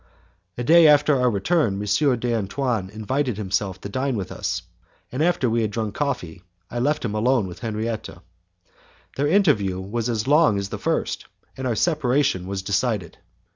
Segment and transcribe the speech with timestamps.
[0.55, 2.17] The day after our return M.
[2.19, 4.63] d'Antoine invited himself to dine with us,
[5.11, 8.09] and after we had drunk coffee, I left him alone with Henriette.
[9.15, 13.19] Their interview was as long as the first, and our separation was decided.